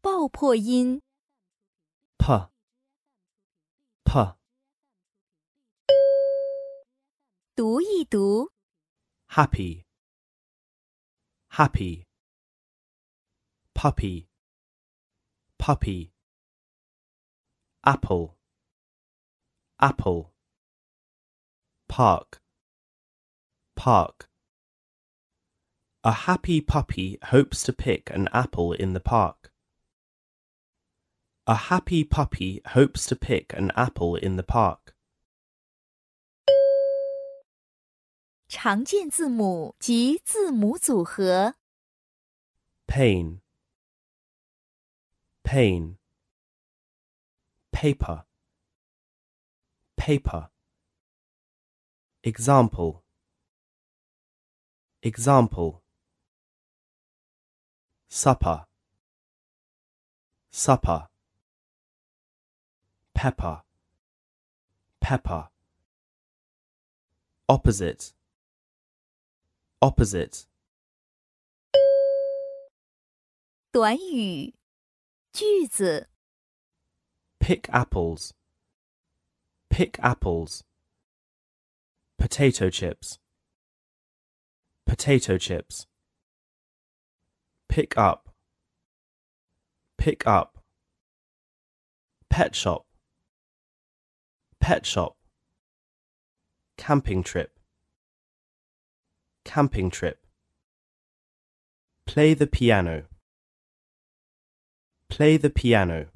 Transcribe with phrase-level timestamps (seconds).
[0.00, 1.00] 爆破音。
[2.18, 2.50] p
[4.04, 4.36] p
[7.54, 8.52] 读一读，
[9.28, 9.84] happy
[11.50, 12.04] happy
[13.74, 14.28] puppy
[15.58, 16.10] puppy
[17.82, 18.36] apple
[19.78, 20.32] apple
[21.86, 22.40] park
[23.74, 24.28] park
[26.02, 29.50] a happy puppy hopes to pick an apple in the park
[31.48, 34.94] a happy puppy hopes to pick an apple in the park
[38.48, 41.56] 常见字母及字母组合。
[42.86, 43.40] pain
[45.42, 45.96] pain
[47.72, 48.24] paper
[49.96, 50.50] paper
[52.22, 53.02] example
[55.02, 55.82] example
[58.08, 58.66] supper
[60.52, 61.07] supper
[63.18, 63.62] pepper
[65.00, 65.48] pepper
[67.48, 68.12] opposite
[69.80, 70.46] opposite
[73.70, 74.54] 短语、
[75.32, 76.08] 句子、
[77.40, 78.32] pick apples
[79.68, 80.62] pick apples
[82.16, 83.18] potato chips
[84.86, 85.86] potato chips
[87.68, 88.30] pick up
[89.98, 90.62] pick up
[92.30, 92.86] pet shop
[94.69, 95.15] pet shop
[96.77, 97.51] camping trip
[99.43, 100.19] camping trip
[102.05, 103.05] play the piano
[105.09, 106.07] play the piano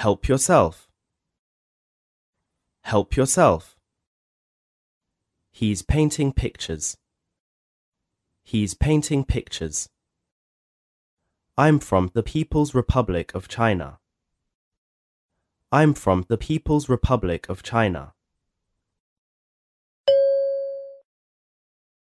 [0.00, 0.88] Help yourself.
[2.84, 3.76] Help yourself.
[5.52, 6.96] He's painting pictures.
[8.42, 9.90] He's painting pictures.
[11.58, 13.98] I'm from the People's Republic of China.
[15.71, 18.13] I'm from the People's Republic of China.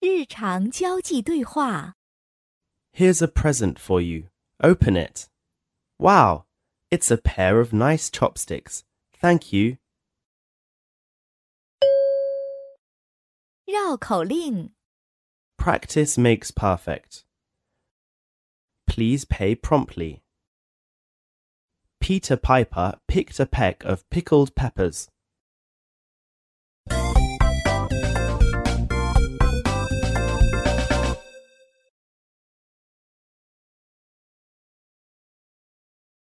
[0.00, 1.94] 日常交际对话。
[2.92, 4.28] Here's a present for you.
[4.60, 5.28] Open it.
[5.98, 6.44] Wow,
[6.90, 8.82] it's a pair of nice chopsticks.
[9.20, 9.78] Thank you.
[13.64, 14.70] 绕口令：
[15.56, 17.24] Practice makes perfect.
[18.86, 20.22] Please pay promptly.
[22.07, 25.09] Peter Piper picked a peck of pickled peppers.